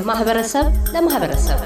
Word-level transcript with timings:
ከማህበረሰብ 0.00 0.66
ለማህበረሰብ። 0.94 1.58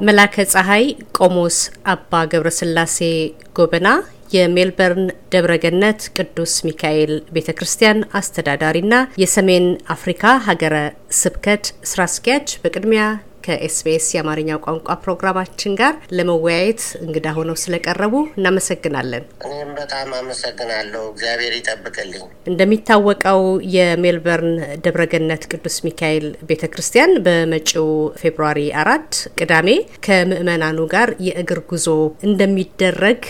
መላከ 0.00 0.44
ፀሐይ 0.52 0.84
ቆሞስ 1.16 1.56
አባ 1.86 2.22
ገብረስላሴ 2.24 2.98
ጎበና 3.56 3.88
የሜልበርን 4.32 5.04
ደብረገነት 5.32 6.00
ቅዱስ 6.16 6.52
ሚካኤል 6.66 7.12
ቤተ 7.32 7.50
ክርስቲያን 7.58 7.98
አስተዳዳሪና 8.12 8.94
የሰሜን 9.22 9.66
አፍሪካ 9.88 10.24
ሀገረ 10.46 10.76
ስብከት 11.20 11.66
ስራ 11.84 12.00
አስኪያጅ፣ 12.08 12.48
በቅድሚያ 12.64 13.04
ከኤስቢኤስ 13.44 14.06
የአማርኛ 14.14 14.50
ቋንቋ 14.64 14.96
ፕሮግራማችን 15.04 15.76
ጋር 15.80 15.94
ለመወያየት 16.18 16.82
እንግዳ 17.04 17.26
ሆነው 17.36 17.56
ስለቀረቡ 17.62 18.14
እናመሰግናለን። 18.36 19.24
እኔም 19.48 19.70
በጣም 19.80 20.08
አመሰግናለሁ። 20.20 21.02
እግዚአብሔር 21.12 21.54
ይጠብቅልኝ። 21.58 22.24
እንደሚታወቀው 22.50 23.42
የሜልበርን 23.74 24.54
ደብረገነት 24.84 25.42
ቅዱስ 25.52 25.76
ሚካኤል 25.86 26.26
ቤተ 26.50 26.64
ክርስቲያን 26.72 27.12
በመጪው 27.26 27.88
ፌብሩዋሪ 28.20 28.60
አራት 28.82 29.10
ቅዳሜ 29.40 29.68
ከምዕመናኑ 30.06 30.78
ጋር 30.94 31.08
የእግር 31.26 31.60
ጉዞ 31.70 31.86
እንደሚደረግ 32.30 33.22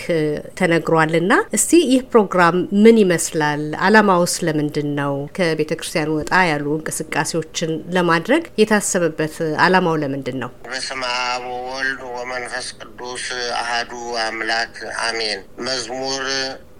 ተነግሯልና 0.59 1.33
እስቲ 1.57 1.71
ይህ 1.91 2.01
ፕሮግራም 2.11 2.55
ምን 2.83 2.97
ይመስላል? 3.01 3.63
አላማውስ 3.85 4.33
ለምንድን 4.45 4.89
ነው? 4.99 5.13
ከቤተ 5.37 5.71
ክርስቲያኑ 5.79 6.09
ወጣ 6.17 6.33
ያሉ 6.49 6.65
እንቅስቃሴዎችን 6.77 7.71
ለማድረግ 7.95 8.43
የታሰበበት 8.61 9.35
አላማው 9.65 9.95
ለምንድን 10.01 10.37
ነው? 10.43 10.49
በስመ 10.65 11.01
አብ 11.25 11.43
ወወልድ 11.51 12.01
ወመንፈስ 12.15 12.67
ቅዱስ 12.79 13.25
አሃዱ 13.59 13.91
አምላክ 14.23 14.75
አሜን። 15.03 15.39
መዝሙር 15.67 16.25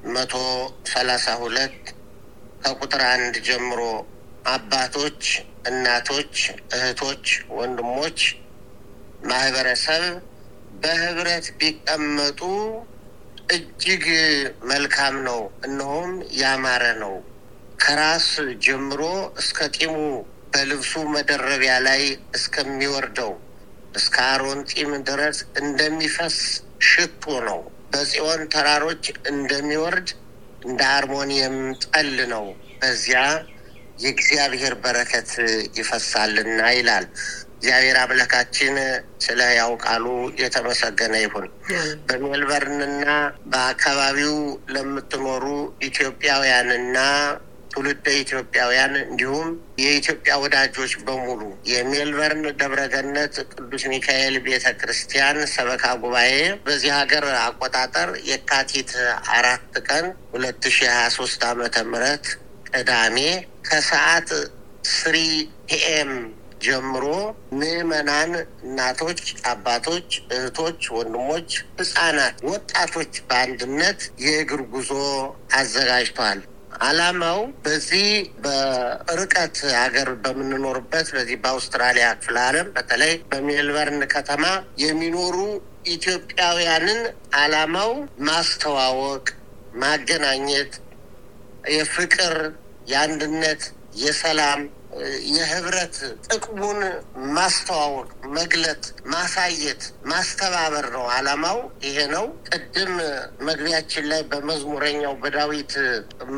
መቶ 0.07 0.33
ሰላሳ 0.91 1.25
ሁለት 1.41 1.77
ከቁጥር 2.63 3.01
አንድ 3.11 3.35
ጀምሮ 3.47 3.81
አባቶች፣ 4.47 5.23
እናቶች፣ 5.67 6.35
እህቶች፣ 6.75 7.25
ወንድሞች፣ 7.57 8.19
ማህበረሰብ 9.23 10.03
በህብረት 10.81 11.47
ቢቀመጡ 11.59 12.41
እጅግ 13.49 14.05
መልካም 14.69 15.15
ነው፣ 15.27 15.39
እነሆም 15.65 16.11
ያማረ 16.41 16.83
ነው። 17.01 17.15
ከራስ 17.83 18.27
ጀምሮ 18.65 19.01
እስከ 19.37 19.67
ጢሙ 19.75 19.95
በልብሱ 20.53 20.93
መደረቢያ 21.13 21.73
ላይ 21.85 22.01
እስከሚወርደው 22.37 23.31
እስከ 23.95 24.15
አሮን 24.31 24.59
ጢም 24.71 24.91
ድረስ 25.09 25.37
እንደሚፈስ 25.61 26.37
ሽቶ 26.89 27.23
ነው። 27.47 27.59
በጽዮን 27.91 28.41
ተራሮች 28.53 29.03
እንደሚወርድ 29.31 30.09
እንደ 30.61 30.81
አርሞኒየም 30.97 31.55
ጠል 31.85 32.11
ነው። 32.33 32.45
በዚያ 32.81 33.21
የእግዚአብሔር 34.03 34.73
በረከት 34.83 35.31
ይፈሳልና 35.79 36.61
ይላል። 36.77 37.05
እግዚአብሔር 37.55 37.97
አምላካችን 38.01 38.75
ስለ 39.25 39.39
ሕያው 39.49 39.73
ቃሉ 39.83 40.05
የተመሰገነ 40.41 41.15
ይሁን። 41.23 41.45
በሜልበርንና 42.07 43.05
በአካባቢው 43.51 44.37
ለምትኖሩ 44.75 45.45
ኢትዮጵያውያንና 45.89 46.97
ትውልደ 47.71 48.05
ኢትዮጵያውያን 48.21 48.93
እንዲሁም 49.03 49.49
የኢትዮጵያ 49.81 50.33
ወዳጆች 50.43 50.93
በሙሉ 51.05 51.41
የሜልበርን 51.71 52.43
ደብረገነት 52.61 53.35
ቅዱስ 53.53 53.83
ሚካኤል 53.91 54.35
ቤተ 54.47 54.65
ክርስቲያን 54.81 55.39
ሰበካ 55.53 55.93
ጉባኤ 56.03 56.33
በዚህ 56.65 56.91
ሀገር 56.99 57.25
አቆጣጠር 57.43 58.11
የካቲት 58.29 58.91
አራት 59.37 59.79
ቀን 59.87 60.05
ሁለት 60.33 60.65
ሺ 60.75 60.89
ሀያ 60.89 61.07
ሶስት 61.17 61.43
ዓመተ 61.49 61.85
ምህረት 61.91 62.27
ቅዳሜ 62.71 63.17
ከሰዓት 63.67 64.29
three 64.91 65.17
pm 65.69 66.11
ጀምሮ 66.63 67.05
ምዕመናን፣ 67.59 68.31
እናቶች፣ 68.63 69.21
አባቶች፣ 69.51 70.07
እህቶች፣ 70.35 70.81
ወንድሞች፣ 70.95 71.49
ህጻናት፣ 71.79 72.35
ወጣቶች 72.51 73.13
በአንድነት 73.29 73.99
የእግር 74.25 74.61
ጉዞ 74.73 74.91
አዘጋጅተዋል። 75.59 76.41
ዓላማው 76.81 77.39
በዚህ 77.65 78.07
በርቀት 78.43 79.57
ሀገር 79.75 80.09
በምንኖርበት 80.23 81.07
በዚህ 81.15 81.37
በአውስትራሊያ 81.43 82.07
ክፍለ 82.19 82.37
ዓለም 82.45 82.67
በተለይ 82.75 83.13
በሜልበርን 83.31 84.03
ከተማ 84.13 84.43
የሚኖሩ 84.83 85.37
ኢትዮጵያውያንን 85.95 86.99
ዓላማው 87.35 87.91
ማስተዋወቅ፣ 88.27 89.25
ማገናኘት፣ 89.75 90.73
የፍቅር፣ 91.71 92.35
የአንድነት፣ 92.87 93.63
የሰላም 94.01 94.61
የህብረት 95.33 95.95
ጥቅሙን 96.27 96.79
ማስተዋወቅ፣ 97.35 98.07
መግለጥ፣ 98.35 98.83
ማሳየት፣ 99.13 99.81
ማስተባበር 100.05 100.85
ነው 100.95 101.05
ዓላማው። 101.15 101.57
ይሄ 101.85 101.97
ነው። 102.13 102.25
ቅድም 102.49 102.91
መግቢያችን 103.47 104.05
ላይ 104.11 104.21
በመዝሙረኛው 104.31 105.13
በዳዊት 105.23 105.73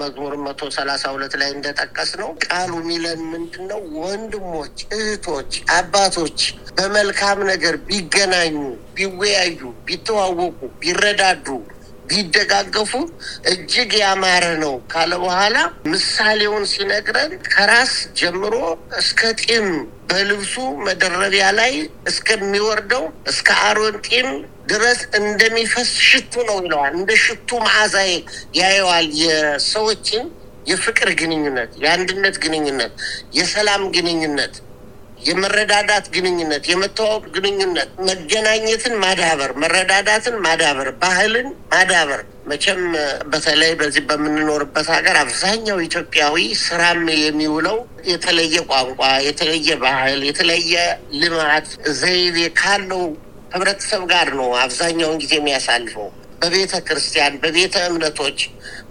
መዝሙር 0.01 0.35
መቶ 0.45 0.61
ሰላሳ 0.77 1.03
ሁለት 1.15 1.35
ላይ 1.41 1.49
እንደጠቀስ 1.55 2.11
ነው 2.21 2.29
ቃሉ 2.45 2.71
ሚለን 2.89 3.21
ምንድን 3.33 3.65
ነው? 3.71 3.81
ወንድሞች፣ 3.99 4.77
እህቶች፣ 4.95 5.51
አባቶች 5.77 6.39
በመልካም 6.77 7.39
ነገር 7.51 7.75
ቢገናኙ፣ 7.87 8.55
ቢወያዩ፣ 8.95 9.59
ቢተዋወቁ፣ 9.87 10.59
ቢረዳዱ 10.81 11.47
ቢደጋገፉ 12.09 12.91
እጅግ 13.51 13.91
ያማረ 14.01 14.45
ነው 14.63 14.73
ካለ 14.91 15.11
በኋላ 15.23 15.57
ምሳሌውን 15.91 16.65
ሲነግረን 16.71 17.33
ከራስ 17.49 17.93
ጀምሮ 18.19 18.55
እስከ 18.99 19.31
ጢም 19.43 19.67
በልብሱ 20.09 20.55
መደረቢያ 20.87 21.45
ላይ 21.59 21.73
እስከሚወርደው 22.11 23.03
እስከ 23.31 23.49
አሮን 23.67 23.95
ጢም 24.07 24.29
ድረስ 24.71 24.99
እንደሚፈስ 25.19 25.89
ሽቱ 26.09 26.33
ነው 26.49 26.57
ይለዋል። 26.61 26.93
እንደ 26.99 27.11
ሽቱ 27.23 27.49
መዓዛ 27.65 27.95
ያየዋል 28.59 29.07
የሰዎችን 29.23 30.25
የፍቅር 30.67 31.09
ግንኙነት፣ 31.21 31.71
የአንድነት 31.81 32.35
ግንኙነት፣ 32.43 32.93
የሰላም 33.37 33.81
ግንኙነት 33.95 34.53
የመረዳዳት 35.25 36.05
ግንኙነት፣ 36.15 36.63
የመተዋወቅ 36.69 37.25
ግንኙነት፣ 37.35 37.89
መገናኘትን 38.07 38.95
ማዳበር፣ 39.03 39.51
መረዳዳትን 39.63 40.35
ማዳበር፣ 40.45 40.89
ባህልን 41.01 41.47
ማዳበር። 41.73 42.21
መቼም 42.49 42.81
በተለይ 43.31 43.71
በዚህ 43.79 44.03
በምንኖርበት 44.09 44.87
ሀገር 44.95 45.17
አብዛኛው 45.21 45.77
ኢትዮጵያዊ 45.85 46.35
ስራም 46.63 47.03
የሚውለው 47.17 47.77
የተለየ 48.11 48.55
ቋንቋ፣ 48.71 48.99
የተለየ 49.27 49.69
ባህል፣ 49.83 50.19
የተለየ 50.29 50.73
ልማት 51.21 51.69
ዘይቤ 52.01 52.37
ካለው 52.59 53.05
ህብረተሰብ 53.55 54.03
ጋር 54.11 54.27
ነው 54.37 54.49
አብዛኛውን 54.63 55.19
ጊዜ 55.23 55.33
የሚያሳልፈው። 55.37 56.07
በቤተ 56.41 56.73
ክርስቲያን፣ 56.87 57.33
በቤተ 57.43 57.75
እምነቶች፣ 57.89 58.39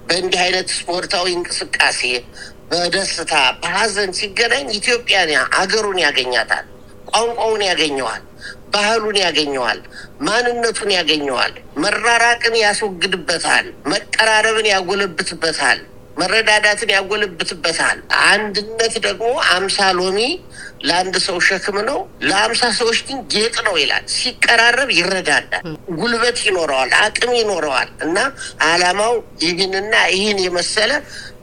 በእንዲህ 0.06 0.41
አይነት 0.44 0.69
ስፖርታዊ 0.76 1.26
እንቅስቃሴ 1.37 2.00
በደስታ 2.72 3.33
በሀዘን 3.62 4.10
ሲገናኝ 4.19 4.66
ኢትዮጵያን 4.77 5.31
አገሩን 5.59 5.99
ያገኛታል፣ 6.05 6.66
ቋንቋውን 7.10 7.62
ያገኘዋል፣ 7.69 8.22
ባህሉን 8.75 9.16
ያገኘዋል፣ 9.22 9.81
ማንነቱን 10.27 10.91
ያገኘዋል፣ 10.97 11.53
መራራቅን 11.83 12.55
ያስወግድበታል፣ 12.62 13.65
መቀራረብን 13.93 14.69
ያጎለብትበታል፣ 14.72 15.81
መረዳዳትን 16.16 16.91
ያጎለብትበታል። 16.94 17.98
አንድነት 18.28 18.95
ደግሞ 19.07 19.27
አምሳ 19.53 19.78
ሎሚ 19.98 20.18
ለአንድ 20.83 21.15
ሰው 21.27 21.36
ሸክም 21.47 21.77
ነው፣ 21.89 21.98
ለአምሳ 22.28 22.63
ሰዎች 22.78 22.98
ግን 23.09 23.18
ጌጥ 23.33 23.54
ነው 23.66 23.75
ይላል። 23.80 24.04
ሲቀራረብ 24.16 24.91
ይረዳዳል፣ 24.97 25.65
ጉልበት 25.98 26.39
ይኖረዋል፣ 26.47 26.91
አቅም 27.03 27.33
ይኖረዋል 27.39 27.91
እና 28.07 28.16
አላማው 28.68 29.15
ይህንና 29.45 29.95
ይህን 30.15 30.41
የመሰለ 30.47 30.92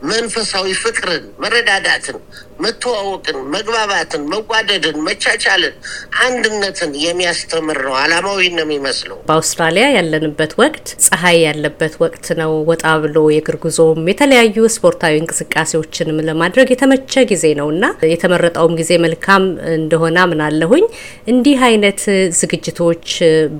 መንፈሳዊ 0.03 0.67
ፍቅርን፣ 0.81 1.23
መረዳዳትን፣ 1.41 2.17
መተዋወቅን፣ 2.59 3.37
መግባባትን፣ 3.53 4.21
መጓደድን፣ 4.31 4.97
መቻቻልን፣ 5.05 5.75
አንድነትን 6.23 6.91
የሚያስተምር 7.03 7.77
ነው። 7.85 7.93
አላማው 7.99 8.37
ነው 8.49 8.63
የሚመስለው። 8.63 9.17
በአውስትራሊያ 9.29 9.85
ያለንበት 9.95 10.53
ወቅት 10.61 10.87
ፀሐይ 11.05 11.37
ያለበት 11.45 11.93
ወቅት 12.03 12.25
ነው። 12.41 12.51
ወጣ 12.71 12.85
ብሎ 13.03 13.17
የእግር 13.33 13.57
ጉዞም 13.63 14.01
የተለያዩ 14.11 14.67
ስፖርታዊ 14.75 15.15
እንቅስቃሴዎችንም 15.21 16.19
ለማድረግ 16.29 16.67
የተመቸ 16.73 17.23
ጊዜ 17.31 17.45
ነው 17.59 17.69
እና 17.73 17.83
የተመረጠውም 18.13 18.75
ጊዜ 18.81 18.91
መልካም 19.05 19.43
እንደሆነ 19.75 20.17
አምናለሁኝ። 20.25 20.85
እንዲህ 21.33 21.59
አይነት 21.69 22.01
ዝግጅቶች 22.39 23.07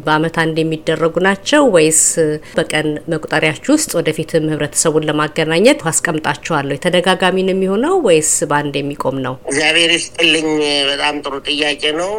በአመት 0.03 0.36
አንድ 0.44 0.57
የሚደረጉ 0.62 1.15
ናቸው 1.27 1.63
ወይስ 1.75 2.01
በቀን 2.57 2.89
መቁጠሪያችሁ 3.13 3.71
ውስጥ 3.77 3.91
ወደፊትም 4.00 4.50
ህብረተሰቡን 4.53 5.07
ለማገናኘት 5.09 5.80
አስቀምጣ 5.89 6.25
ይሰጣችኋለሁ? 6.31 6.75
ተደጋጋሚ 6.83 7.37
ነው 7.41 7.53
የሚሆነው 7.53 7.93
ወይስ 8.07 8.31
በአንድ 8.49 8.73
የሚቆም 8.79 9.17
ነው? 9.25 9.33
እግዚአብሔር 9.49 9.91
ይስጥልኝ። 9.95 10.47
በጣም 10.89 11.15
ጥሩ 11.23 11.33
ጥያቄ 11.49 11.81
ነው። 11.99 12.11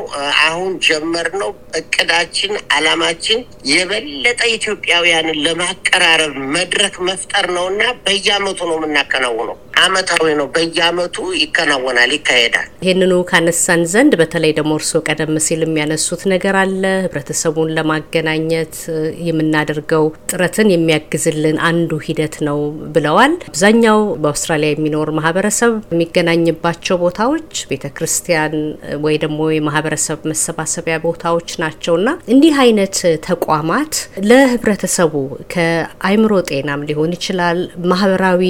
አሁን 0.45 0.73
ጀመር 0.87 1.29
ነው። 1.43 1.51
እቅዳችን፣ 1.81 2.53
አላማችን 2.77 3.41
የበለጠ 3.73 4.41
ኢትዮጵያውያንን 4.57 5.41
ለማቀራረብ 5.47 6.35
መድረክ 6.57 6.95
መፍጠር 7.09 7.47
ነው 7.57 7.67
እና 7.73 7.83
በየአመቱ 8.07 8.61
ነው 8.71 8.79
የምናከናውነው። 8.81 9.57
አመታዊ 9.83 10.25
ነው። 10.39 10.47
በየአመቱ 10.55 11.17
ይከናወናል፣ 11.41 12.11
ይካሄዳል። 12.17 12.67
ይህንኑ 12.85 13.13
ካነሳን 13.31 13.83
ዘንድ 13.93 14.13
በተለይ 14.21 14.53
ደግሞ 14.59 14.73
እርስዎ 14.79 15.01
ቀደም 15.09 15.35
ሲል 15.47 15.63
የሚያነሱት 15.65 16.23
ነገር 16.33 16.55
አለ 16.63 16.83
ህብረተሰቡን 17.05 17.73
ለማገናኘት 17.77 18.77
የምናደርገው 19.29 20.05
ጥረትን 20.31 20.69
የሚያግዝልን 20.75 21.59
አንዱ 21.71 22.01
ሂደት 22.07 22.37
ነው 22.49 22.59
ብለዋል። 22.95 23.35
አብዛኛው 23.51 24.00
በአውስትራሊያ 24.23 24.71
የሚኖር 24.73 25.09
ማህበረሰብ 25.19 25.73
የሚገናኝባቸው 25.93 26.97
ቦታዎች 27.03 27.53
ቤተ 27.71 27.87
ክርስቲያን 27.97 28.55
ወይ 29.05 29.17
ደግሞ 29.25 29.41
የማህበረሰብ 29.55 30.19
መሰባሰቢያ 30.31 30.97
ቦታዎች 31.07 31.51
ናቸውና 31.63 32.09
እንዲህ 32.35 32.57
አይነት 32.65 32.97
ተቋማት 33.29 33.95
ለህብረተሰቡ 34.31 35.15
ከአይምሮ 35.55 36.33
ጤናም 36.51 36.85
ሊሆን 36.91 37.15
ይችላል 37.19 37.61
ማህበራዊ 37.93 38.43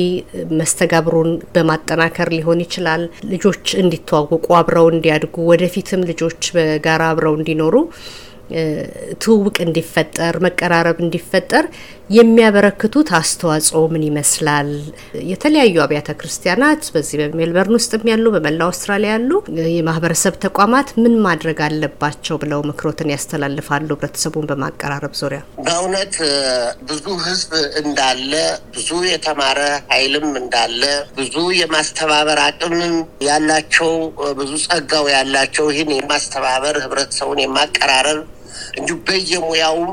መስተጋብሩን 0.60 1.30
በማጠናከር 1.54 2.30
ሊሆን 2.36 2.64
ይችላል 2.66 3.04
ልጆች 3.32 3.66
እንዲተዋወቁ 3.82 4.46
አብረው 4.60 4.88
እንዲያድጉ 4.94 5.36
ወደፊትም 5.52 6.02
ልጆች 6.10 6.42
በጋራ 6.56 7.02
አብረው 7.12 7.36
እንዲኖሩ 7.40 7.74
ትውውቅ 9.22 9.56
እንዲፈጠር 9.64 10.34
መቀራረብ 10.46 10.98
እንዲፈጠር 11.04 11.64
የሚያበረክቱት 12.10 13.08
አስተዋጽኦ 13.18 13.80
ምን 13.92 14.04
ይመስላል? 14.06 14.70
የተለያዩ 15.30 15.74
አብያተ 15.84 16.10
ክርስቲያናት 16.20 16.82
በዚህ 16.94 17.16
በሜልበርን 17.22 17.76
ውስጥም 17.78 18.08
ያሉ 18.10 18.24
በመላው 18.34 18.68
አውስትራሊያ 18.70 19.10
ያሉ 19.14 19.30
የማህበረሰብ 19.74 20.34
ተቋማት 20.44 20.88
ምን 21.02 21.14
ማድረግ 21.26 21.60
አለባቸው 21.66 22.38
ብለው 22.42 22.62
ምክሮትን 22.70 23.12
ያስተላልፋሉ? 23.14 23.88
ህብረተሰቡን 23.92 24.48
በማቀራረብ 24.50 25.14
ዙሪያ 25.20 25.40
በእውነት 25.66 26.16
ብዙ 26.90 27.06
ህዝብ 27.26 27.52
እንዳለ 27.82 28.32
ብዙ 28.74 28.90
የተማረ 29.10 29.60
ኃይልም 29.92 30.28
እንዳለ 30.42 30.82
ብዙ 31.18 31.36
የማስተባበር 31.60 32.40
አቅምም 32.48 32.96
ያላቸው 33.28 33.92
ብዙ 34.40 34.52
ጸጋው 34.66 35.06
ያላቸው 35.16 35.66
ይህን 35.72 35.92
የማስተባበር 35.98 36.76
ህብረተሰቡን 36.84 37.44
የማቀራረብ 37.44 38.20
እንዲሁ 38.78 38.96
በየሙያውም 39.06 39.90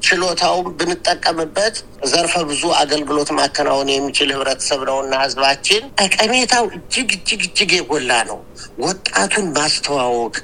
በየችሎታውም 0.00 0.66
ብንጠቀምበት 0.78 1.76
ዘርፈ 2.10 2.34
ብዙ 2.48 2.62
አገልግሎት 2.80 3.30
ማከናወን 3.38 3.88
የሚችል 3.92 4.28
ህብረተሰብ 4.34 4.80
ነው 4.88 4.98
እና 5.04 5.14
ህዝባችን 5.22 5.82
ጠቀሜታው 6.00 6.64
እጅግ 6.70 7.08
እጅግ 7.16 7.42
እጅግ 7.48 7.70
የጎላ 7.76 8.10
ነው። 8.30 8.38
ወጣቱን 8.82 9.46
ማስተዋወቅ 9.56 10.36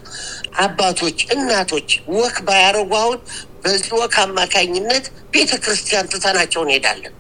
አባቶች፣ 0.64 1.18
እናቶች 1.36 1.88
walk 2.16 2.36
ባያደርጉ 2.48 2.92
አሁን 3.02 3.18
በዚህ 3.64 3.92
walk 4.00 4.16
አማካኝነት 4.24 5.04
ቤተ 5.34 5.52
ክርስቲያን 5.64 6.10
ትተናቸው 6.12 6.62
እንሄዳለን። 6.66 7.14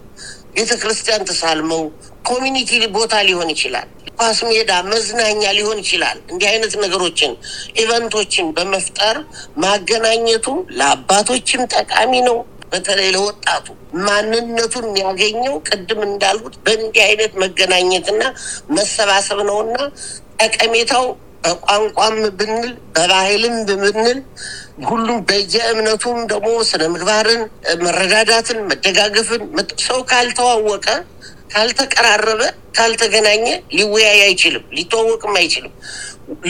ቤተ 0.56 0.72
ክርስቲያን 0.82 1.26
ተሳልመው 1.30 1.84
community 2.28 2.70
ቦታ 2.96 3.14
ሊሆን 3.28 3.48
ይችላል 3.54 3.88
ኳስ 4.18 4.38
ሜዳ፣ 4.48 4.70
መዝናኛ 4.90 5.42
ሊሆን 5.56 5.78
ይችላል። 5.82 6.18
እንዲህ 6.30 6.48
አይነት 6.50 6.74
ነገሮችን 6.84 7.32
event 7.82 8.11
ኦችን 8.11 8.46
በመፍጠር 8.56 9.16
ማገናኘቱ 9.64 10.46
ለአባቶችም 10.78 11.62
ጠቃሚ 11.74 12.12
ነው። 12.28 12.38
በተለይ 12.72 13.08
ለወጣቱ 13.14 13.66
ማንነቱን 14.06 14.86
የሚያገኘው 14.90 15.54
ቅድም 15.68 16.00
እንዳልኩት 16.06 16.54
በእንዲህ 16.64 17.02
አይነት 17.04 17.32
መገናኘትና 17.42 18.22
መሰባሰብ 18.76 19.40
ነውና 19.48 19.76
ጠቀሜታው 20.40 21.04
በቋንቋም 21.44 22.16
ብንል 22.38 22.66
በባህልም 22.94 23.56
ብንል 23.68 24.18
ሁሉም 24.88 25.18
በየእምነቱም 25.28 26.18
ደግሞ 26.30 26.50
ስነ 26.70 26.82
ምግባርን፣ 26.94 27.42
መረዳዳትን፣ 27.84 28.58
መደጋገፍን 28.70 29.42
ሰው 29.86 29.98
ካልተዋወቀ 30.10 30.86
ካልተቀራረበ 31.54 32.42
ካልተገናኘ 32.76 33.44
ሊወያይ 33.76 34.20
አይችልም፣ 34.22 34.64
ሊተዋወቅም 34.76 35.34
አይችልም። 35.40 35.72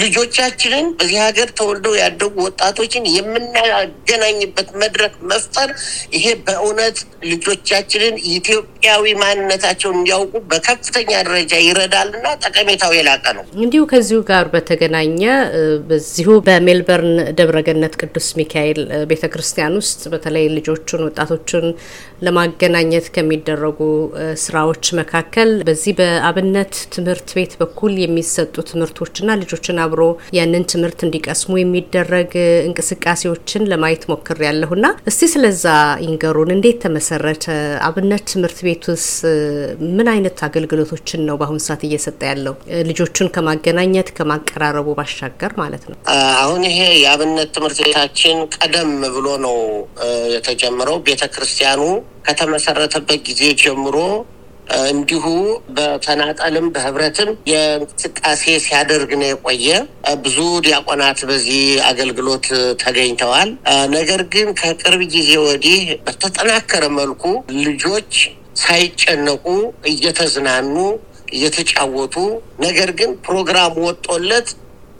ልጆቻችንን 0.01 0.87
በዚህ 0.99 1.19
ሀገር 1.25 1.49
ተወልደው 1.59 1.95
ያደጉ 2.01 2.35
ወጣቶችን 2.47 3.05
የምናገናኝበት 3.15 4.69
መድረክ 4.83 5.15
መፍጠር 5.31 5.71
ይሄ 6.17 6.27
በእውነት 6.47 6.97
ልጆቻችንን 7.31 8.15
ኢትዮጵያዊ 8.35 9.05
ማንነታቸውን 9.23 9.99
እንዲያውቁ 9.99 10.35
በከፍተኛ 10.51 11.11
ደረጃ 11.23 11.53
ይረዳልና 11.67 12.27
ጠቀሜታው 12.45 12.93
የላቀ 12.97 13.25
ነው። 13.39 13.45
እንዲሁ 13.65 13.83
ከዚሁ 13.93 14.21
ጋር 14.31 14.47
በተገናኘ 14.55 15.21
በዚሁ 15.89 16.29
በሜልበርን 16.47 17.13
ደብረገነት 17.39 17.95
ቅዱስ 18.03 18.29
ሚካኤል 18.41 18.81
ቤተ 19.11 19.25
ክርስቲያን 19.35 19.79
ውስጥ 19.81 20.03
በተለይ 20.15 20.47
ልጆቹን 20.57 21.05
ወጣቶቹን 21.09 21.67
ለማገናኘት 22.27 23.07
ከሚደረጉ 23.15 23.81
ስራዎች 24.45 24.85
መካከል 25.01 25.51
በዚህ 25.69 25.93
በአብነት 25.99 26.75
ትምህርት 26.95 27.29
ቤት 27.37 27.53
በኩል 27.61 27.95
የሚሰጡ 28.03 28.55
ትምህርቶችና 28.71 29.31
ልጆችን 29.67 29.79
አብሮ 29.85 30.03
ያንን 30.37 30.65
ትምህርት 30.71 31.01
እንዲቀስሙ 31.07 31.53
የሚደረግ 31.59 32.33
እንቅስቃሴዎችን 32.67 33.63
ለማየት 33.71 34.03
ሞክር 34.11 34.39
ያለሁና 34.47 34.87
እስቲ 35.11 35.29
ስለዛ 35.33 35.65
ይንገሩን። 36.05 36.51
እንዴት 36.55 36.79
ተመሰረተ? 36.85 37.45
አብነት 37.89 38.25
ትምህርት 38.33 38.59
ቤት 38.67 38.85
ውስጥ 38.93 39.21
ምን 39.97 40.09
አይነት 40.15 40.37
አገልግሎቶችን 40.47 41.23
ነው 41.29 41.39
በአሁኑ 41.41 41.59
ሰዓት 41.67 41.83
እየሰጠ 41.89 42.21
ያለው? 42.31 42.57
ልጆቹን 42.91 43.31
ከማገናኘት 43.37 44.11
ከማቀራረቡ 44.19 44.89
ባሻገር 44.99 45.55
ማለት 45.63 45.87
ነው። 45.91 45.97
አሁን 46.43 46.63
ይሄ 46.71 46.79
የአብነት 47.05 47.51
ትምህርት 47.57 47.81
ቤታችን 47.85 48.37
ቀደም 48.57 48.93
ብሎ 49.17 49.27
ነው 49.47 49.57
የተጀመረው። 50.37 50.99
ቤተ 51.09 51.25
ክርስቲያኑ 51.35 51.81
ከተመሰረተበት 52.29 53.21
ጊዜ 53.27 53.43
ጀምሮ 53.63 53.97
እንዲሁ 54.91 55.25
በተናጠልም 55.77 56.67
በህብረትም 56.75 57.31
የእንቅስቃሴ 57.51 58.45
ሲያደርግ 58.65 59.11
ነው 59.21 59.29
የቆየ። 59.29 59.67
ብዙ 60.25 60.37
ዲያቆናት 60.67 61.21
በዚህ 61.31 61.61
አገልግሎት 61.89 62.47
ተገኝተዋል። 62.83 63.51
ነገር 63.95 64.23
ግን 64.35 64.49
ከቅርብ 64.61 65.03
ጊዜ 65.15 65.31
ወዲህ 65.47 65.83
በተጠናከረ 66.07 66.85
መልኩ 66.99 67.23
ልጆች 67.65 68.13
ሳይጨነቁ 68.63 69.45
እየተዝናኑ 69.91 70.75
እየተጫወቱ 71.35 72.17
ነገር 72.65 72.91
ግን 72.99 73.11
ፕሮግራም 73.27 73.75
ወጦለት 73.87 74.49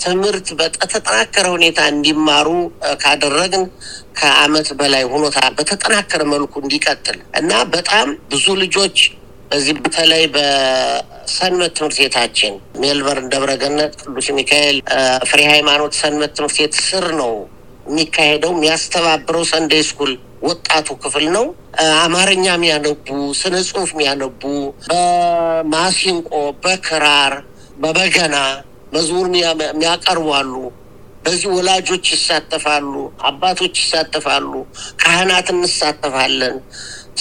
ትምህርት 0.01 0.49
በተጠናከረ 0.59 1.47
ሁኔታ 1.55 1.81
እንዲማሩ 1.93 2.49
ካደረግን 3.03 3.65
ከአመት 4.19 4.69
በላይ 4.81 5.05
ሆኖታል። 5.13 5.53
በተጠናከረ 5.59 6.23
መልኩ 6.33 6.53
እንዲቀጥል 6.63 7.19
እና 7.41 7.53
በጣም 7.75 8.09
ብዙ 8.33 8.47
ልጆች 8.63 8.97
በዚህ 9.51 9.75
በተለይ 9.81 10.25
በሰንበት 10.35 11.73
ትምህርት 11.77 11.97
ቤታችን 12.01 12.53
ሜልበርን 12.83 13.27
ደብረገነት 13.33 13.93
ቅዱስ 14.03 14.29
ሚካኤል 14.39 14.77
ፍሬ 15.31 15.41
ሃይማኖት 15.53 15.93
ሰንበት 16.01 16.33
ትምህርት 16.37 16.57
ቤት 16.59 16.75
ስር 16.83 17.07
ነው 17.21 17.33
የሚካሄደው። 17.87 18.53
የሚያስተባብረው 18.55 19.45
ሰንደይ 19.51 19.83
ስኩል 19.89 20.13
ወጣቱ 20.49 20.89
ክፍል 21.03 21.27
ነው። 21.37 21.45
አማርኛ 22.01 22.45
የሚያነቡ፣ 22.53 23.07
ስነ 23.41 23.55
ጽሁፍ 23.69 23.91
የሚያነቡ፣ 23.95 24.43
በማሲንቆ፣ 24.89 26.31
በክራር፣ 26.65 27.35
በበገና 27.77 28.37
መዝሙር 28.95 29.29
የሚያቀርቡ 29.39 30.27
አሉ። 30.39 30.55
በዚህ 31.25 31.49
ወላጆች 31.55 32.07
ይሳተፋሉ፣ 32.15 32.93
አባቶች 33.29 33.75
ይሳተፋሉ፣ 33.83 34.53
ካህናት 35.03 35.49
እንሳተፋለን፣ 35.55 36.57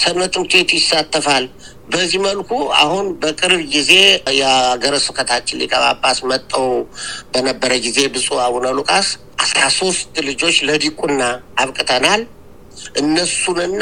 ሰንበት 0.01 0.31
ትምህርት 0.35 0.53
ቤቱ 0.55 0.71
ይሳተፋል። 0.79 1.45
በዚህ 1.87 2.19
መልኩ 2.25 2.49
አሁን 2.81 3.05
በቅርብ 3.21 3.61
ጊዜ 3.73 3.91
የሀገረ 4.37 4.95
ስብከታችን 5.05 5.59
ሊቀ 5.61 5.73
ጳጳስ 5.83 6.19
መጠው 6.29 6.67
በነበረ 7.33 7.71
ጊዜ 7.85 7.99
ብፁዕ 8.13 8.37
አቡነ 8.45 8.67
ሉቃስ 8.77 9.07
አስራ 9.43 9.61
ሶስት 9.79 10.13
ልጆች 10.27 10.57
ለዲቁና 10.67 11.21
አብቅተናል። 11.63 12.21
እነሱንና 13.01 13.81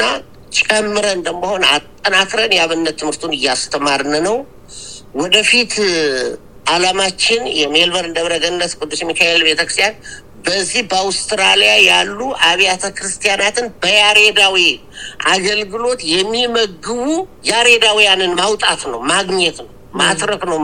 ጨምረን 0.58 1.16
እንደመሆን 1.18 1.62
አጠናክረን 1.74 2.54
የአብነት 2.56 2.96
ትምህርቱን 3.00 3.36
እያስተማርን 3.36 4.14
ነው። 4.26 4.36
ወደፊት 5.20 5.74
አላማችን 6.72 7.42
የሜልበርን 7.60 8.14
ደብረገነት 8.16 8.72
ቅዱስ 8.78 9.00
ሚካኤል 9.08 9.40
ቤተክርስቲያን 9.48 9.94
በዚህ 10.44 10.82
በአውስትራሊያ 10.90 11.72
ያሉ 11.86 12.18
አብያተ 12.46 12.84
ክርስቲያናትን 12.96 13.66
በያሬዳዊ 13.82 14.56
አገልግሎት 15.32 16.00
የሚመግቡ 16.12 16.88
ያሬዳውያንን 17.50 18.32
ማውጣት 18.40 18.82
ነው፣ 18.92 19.00
ማግኘት 19.12 19.58
ነው፣ 19.62 19.68
ማትረክ 20.00 20.42
ነው 20.50 20.58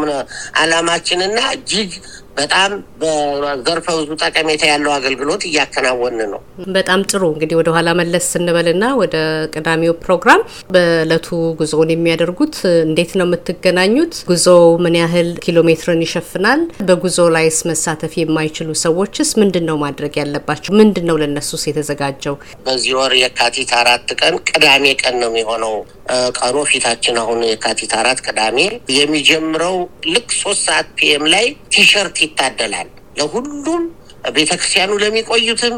አላማችንና 0.60 1.38
እጅግ 1.56 1.90
በጣም 2.38 2.70
በዘርፈ 3.00 3.86
ብዙ 3.98 4.10
ጠቀሜታ 4.22 4.62
ያለው 4.70 4.92
አገልግሎት 4.96 5.42
እያከናወን 5.48 6.16
ነው። 6.32 6.40
በጣም 6.76 7.00
ጥሩ። 7.10 7.22
እንግዲህ 7.32 7.56
ወደ 7.60 7.68
ኋላ 7.76 7.88
መለስ 8.00 8.26
ስንበልና 8.32 8.84
ወደ 9.00 9.16
ቅዳሜው 9.54 9.94
ፕሮግራም 10.04 10.42
በእለቱ 10.74 11.28
ጉዞውን 11.60 11.92
የሚያደርጉት 11.94 12.56
እንዴት 12.84 13.12
ነው 13.18 13.26
የምትገናኙት? 13.28 14.14
ጉዞው 14.30 14.64
ምን 14.84 14.96
ያህል 15.00 15.30
ኪሎ 15.44 15.58
ሜትርን 15.68 16.02
ይሸፍናል? 16.06 16.60
በጉዞ 16.88 17.18
ላይስ 17.36 17.58
መሳተፍ 17.70 18.14
የማይችሉ 18.20 18.68
ሰዎችስ 18.84 19.30
ምንድን 19.42 19.66
ነው 19.70 19.78
ማድረግ 19.84 20.14
ያለባቸው? 20.22 20.70
ምንድን 20.80 21.06
ነው 21.10 21.18
ለእነሱስ 21.22 21.64
የተዘጋጀው? 21.70 22.36
በዚህ 22.66 22.92
ወር 22.98 23.14
የካቲት 23.22 23.72
አራት 23.80 24.08
ቀን 24.20 24.34
ቅዳሜ 24.50 24.84
ቀን 25.02 25.16
ነው 25.22 25.30
የሚሆነው። 25.32 25.74
ቀኑ 26.38 26.56
ፊታችን 26.70 27.16
አሁን 27.22 27.40
የካቲት 27.46 27.92
አራት 27.98 28.18
ቅዳሜ 28.26 28.58
የሚጀምረው 28.98 29.76
ልክ 30.12 30.28
ሶስት 30.38 30.62
ሰዓት 30.68 30.86
pm 30.98 31.24
ላይ 31.32 31.46
ቲሸርት 31.74 32.16
ይታደላል 32.28 32.88
ለሁሉም 33.18 33.84
ቤተክርስቲያኑ 34.36 34.92
ለሚቆዩትም 35.02 35.76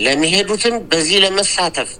ለሚሄዱትም 0.00 0.74
በዚህ 0.90 1.18
ለመሳተፍ 1.24 1.90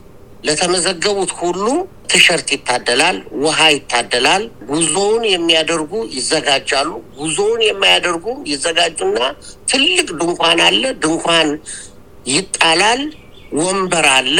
ለተመዘገቡት 0.44 1.32
ሁሉ 1.40 1.64
ቲሸርት 2.10 2.48
ይታደላል፣ 2.54 3.16
ውሃ 3.42 3.58
ይታደላል። 3.74 4.42
ጉዞውን 4.70 5.24
የሚያደርጉ 5.32 5.92
ይዘጋጃሉ። 6.16 6.88
ጉዞውን 7.18 7.60
የማያደርጉ 7.66 8.24
ይዘጋጁና 8.50 9.18
ትልቅ 9.70 10.08
ድንኳን 10.20 10.60
አለ። 10.68 10.82
ድንኳን 11.02 11.50
ይጣላል። 12.30 13.02
ወንበር 13.60 14.06
አለ። 14.16 14.38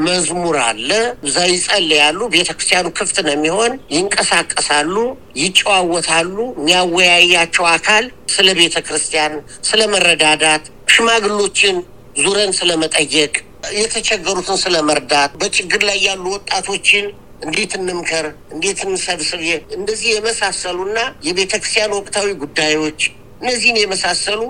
መዝሙር 0.00 0.56
አለ። 0.62 0.90
እዛ 1.26 1.36
ይጸልያሉ። 1.50 2.20
ቤተክርስቲያኑ 2.34 2.86
ክፍት 2.98 3.16
ነው 3.26 3.32
የሚሆን። 3.34 3.72
ይንቀሳቀሳሉ፣ 3.96 4.94
ይጨዋወታሉ። 5.42 6.36
የሚያወያያቸው 6.52 7.66
አካል 7.74 8.04
ስለ 8.34 8.48
ቤተ 8.60 8.76
ክርስቲያን፣ 8.86 9.34
ስለ 9.68 9.80
መረዳዳት፣ 9.94 10.64
ሽማግሎችን 10.94 11.76
ዙረን 12.16 12.52
ስለ 12.58 12.70
መጠየቅ፣ 12.82 13.34
የተቸገሩትን 13.78 14.56
ስለ 14.62 14.76
መርዳት፣ 14.88 15.32
በችግር 15.40 15.82
ላይ 15.88 15.98
ያሉ 16.06 16.24
ወጣቶችን 16.34 17.04
እንዴት 17.44 17.72
እንምከር፣ 17.78 18.26
እንዴት 18.54 18.80
እንሰብስብ፣ 18.86 19.42
እንደዚህ 19.76 20.08
የመሳሰሉና 20.12 20.98
የቤተ 21.26 21.52
ክርስቲያን 21.56 21.96
ወቅታዊ 21.98 22.28
ጉዳዮች 22.42 23.00
እነዚህን 23.42 23.78
የመሳሰሉ 23.80 24.40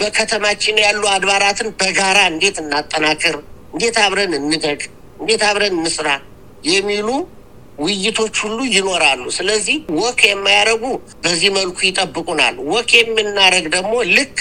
በከተማችን 0.00 0.76
ያሉ 0.84 1.02
አድባራትን 1.12 1.68
በጋራ 1.80 2.18
እንዴት 2.32 2.56
እናጠናክር 2.62 3.36
እንዴት 3.74 3.96
አብረን 4.02 4.32
እንደግ፣ 4.38 4.80
እንዴት 5.20 5.42
አብረን 5.48 5.74
እንስራ 5.78 6.08
የሚሉ 6.68 7.08
ውይይቶች 7.78 8.34
ሁሉ 8.44 8.58
ይኖራሉ። 8.74 9.24
ስለዚህ 9.36 9.76
ወክ 10.00 10.20
የማያደርጉ 10.28 10.84
በዚህ 11.22 11.50
መልኩ 11.56 11.78
ይጠብቁናል። 11.88 12.56
walk 12.72 12.90
የምናደርግ 12.98 13.66
ደግሞ 13.76 13.94
ልክ 14.16 14.36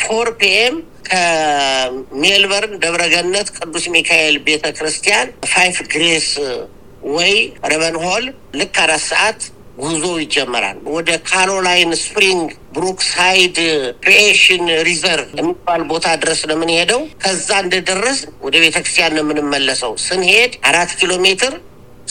four 0.00 0.28
pm 0.40 0.74
ከሜልበርን 1.08 2.74
ደብረገነት 2.84 3.48
ቅዱስ 3.56 3.84
ሚካኤል 3.94 4.36
ቤተ 4.46 4.64
ክርስቲያን 4.78 5.28
five 5.52 5.78
Grace 5.92 6.28
Way 7.12 7.34
Ravenhall 7.70 8.24
ልክ 8.60 8.76
አራት 8.84 9.04
ሰዓት 9.10 9.40
ጉዞ 9.78 10.04
ይጀመራል። 10.20 10.78
ወደ 10.94 11.10
Caroline 11.28 11.92
Spring 12.02 12.46
Brookside 12.74 13.56
Recreation 14.04 14.64
Reserve 14.88 15.30
የሚባል 15.38 15.82
ቦታ 15.92 16.06
ድረስ 16.22 16.40
ነው 16.48 16.56
የምንሄደው። 16.56 17.00
ከዛ 17.22 17.48
እንደደረስን 17.64 18.18
ወደ 18.46 18.54
ቤተክርስቲያን 18.64 19.14
ነው 19.16 19.24
የምንመለሰው። 19.24 19.94
ስንሄድ 20.06 20.52
አራት 20.70 20.92
ኪሎ 21.00 21.12
ሜትር 21.26 21.54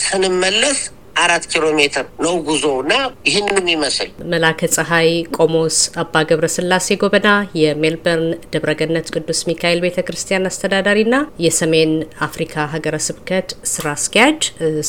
ስንመለስ 0.04 0.80
አራት 1.16 1.44
ኪሎ 1.50 1.64
ሜትር 1.76 2.04
ነው 2.24 2.34
ጉዞ 2.46 2.64
እና 2.82 2.92
ይህንን 3.26 3.66
ይመስል 3.72 4.08
መላከ 4.32 4.68
ፀሐይ 4.74 5.08
ቆሞስ 5.36 5.78
አባ 6.02 6.22
ገብረ 6.28 6.46
ስላሴ 6.54 6.96
ጎበና 7.02 7.28
የሜልበርን 7.60 8.24
ደብረገነት 8.52 9.08
ቅዱስ 9.14 9.40
ሚካኤል 9.48 9.80
ቤተ 9.84 10.04
ክርስቲያን 10.06 10.48
አስተዳዳሪና 10.50 11.14
የሰሜን 11.46 11.92
አፍሪካ 12.26 12.64
ሀገረ 12.74 12.98
ስብከት 13.08 13.50
ስራ 13.72 13.86
አስኪያጅ 13.96 14.40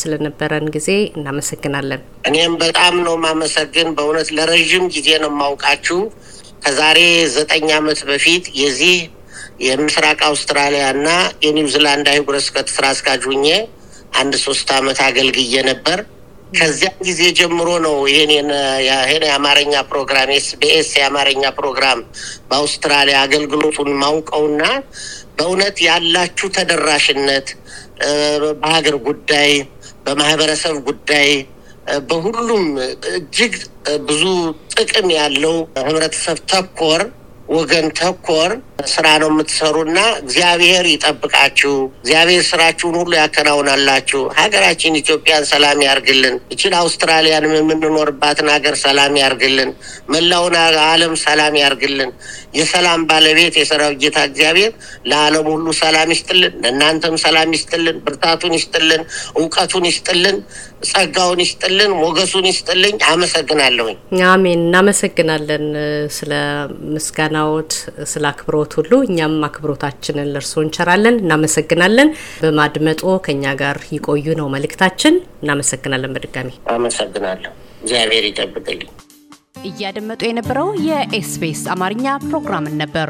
ስለነበረን 0.02 0.68
ጊዜ 0.76 0.90
እናመሰግናለን። 1.18 2.04
እኔም 2.30 2.56
በጣም 2.64 2.96
ነው 3.08 3.18
ማመሰግን። 3.26 3.90
በእውነት 3.98 4.32
ለረዥም 4.38 4.86
ጊዜ 4.96 5.10
ነው 5.24 5.32
የማውቃችሁ። 5.34 6.00
ከዛሬ 6.66 7.00
ዘጠኝ 7.36 7.68
ዓመት 7.78 8.02
በፊት 8.10 8.46
የዚህ 8.60 8.98
የምስራቅ 9.64 10.20
አውስትራሊያ 10.30 10.84
እና 10.96 11.10
የኒውዚላንድ 11.46 12.08
አህጉረ 12.12 12.38
ስብከት 12.46 12.70
ስራ 12.76 12.86
አስኪያጅ 12.94 13.24
ሁኜ 13.32 13.48
አንድ 14.14 14.34
ሶስት 14.44 14.68
ዓመት 14.78 15.00
አገልግዬ 15.06 15.56
ነበር። 15.68 16.00
ከዚያን 16.54 16.98
ጊዜ 17.08 17.22
ጀምሮ 17.38 17.70
ነው 17.86 17.96
ይህን 18.10 18.50
የአማርኛ 19.24 19.74
ፕሮግራም 19.90 20.30
ኤስቢኤስ 20.36 20.90
የአማርኛ 20.98 21.44
ፕሮግራም 21.60 22.00
በአውስትራሊያ 22.50 23.18
አገልግሎቱን 23.26 23.90
ማውቀውና 24.04 24.64
በእውነት 25.38 25.78
ያላችሁ 25.88 26.48
ተደራሽነት 26.58 27.48
በሀገር 28.62 28.98
ጉዳይ፣ 29.08 29.52
በማህበረሰብ 30.06 30.76
ጉዳይ 30.88 31.30
በሁሉም 32.10 32.66
እጅግ 33.14 33.54
ብዙ 34.08 34.24
ጥቅም 34.76 35.08
ያለው 35.18 35.56
ህብረተሰብ 35.80 36.38
ተኮር 36.52 37.02
ወገን 37.54 37.88
ተኮር 37.98 38.52
ስራ 38.92 39.08
ነው 39.22 39.30
የምትሰሩና 39.32 40.00
እግዚአብሔር 40.22 40.86
ይጠብቃችሁ። 40.92 41.74
እግዚአብሔር 41.98 42.44
ስራችሁን 42.50 42.96
ሁሉ 43.00 43.12
ያከናውናላችሁ። 43.20 44.22
ሀገራችን 44.40 44.98
ኢትዮጵያን 45.02 45.44
ሰላም 45.52 45.80
ያርግልን። 45.86 46.36
ይችን 46.54 46.74
አውስትራሊያን 46.80 47.46
የምንኖርባትን 47.52 48.50
ሀገር 48.54 48.76
ሰላም 48.84 49.14
ያርግልን። 49.22 49.70
መላውን 50.14 50.56
ዓለም 50.86 51.14
ሰላም 51.26 51.56
ያርግልን። 51.62 52.12
የሰላም 52.54 53.04
ባለቤት 53.10 53.56
የሰራዊት 53.60 54.00
ጌታ 54.04 54.18
እግዚአብሔር 54.30 54.72
ለዓለም 55.06 55.48
ሁሉ 55.54 55.68
ሰላም 55.80 56.12
ይስጥልን። 56.16 56.54
ለእናንተም 56.64 57.16
ሰላም 57.24 57.54
ይስጥልን፣ 57.56 57.98
ብርታቱን 58.06 58.54
ይስጥልን፣ 58.60 59.02
እውቀቱን 59.38 59.86
ይስጥልን፣ 59.90 60.38
ጸጋውን 60.84 61.40
ይስጥልን፣ 61.44 61.92
ሞገሱን 62.00 62.46
ይስጥልኝ። 62.50 62.96
አመሰግናለሁኝ። 63.10 63.98
አሜን። 64.30 64.62
እናመሰግናለን 64.64 65.66
ስለ 66.18 66.32
ምስጋናዎት፣ 66.94 67.72
ስለ 68.12 68.24
አክብሮት 68.32 68.74
ሁሉ 68.80 68.92
እኛም 69.08 69.38
አክብሮታችንን 69.48 70.32
ለእርስዎ 70.34 70.62
እንቸራለን። 70.66 71.18
እናመሰግናለን። 71.24 72.12
በማድመጥዎ 72.42 73.04
ከኛ 73.26 73.54
ጋር 73.62 73.80
ይቆዩ 73.94 74.26
ነው 74.42 74.50
መልእክታችን። 74.56 75.16
እናመሰግናለን። 75.44 76.14
በድጋሚ 76.16 76.52
አመሰግናለሁ። 76.76 77.52
እግዚአብሔር 77.84 78.26
ይጠብቅልኝ። 78.30 78.92
እያደመጡ 79.66 80.22
የነበረው 80.28 80.70
የ 80.88 81.17
SBS 81.17 81.62
አማርኛ 81.74 82.06
ፕሮግራምን 82.26 82.76
ነበር። 82.82 83.10